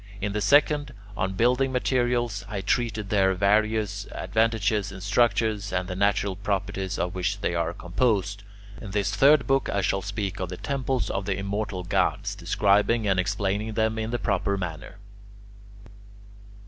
[0.19, 5.95] In the second, on building materials, I treated their various advantages in structures, and the
[5.95, 8.41] natural properties of which they are composed.
[8.81, 13.07] In this third book I shall speak of the temples of the immortal gods, describing
[13.07, 14.95] and explaining them in the proper manner.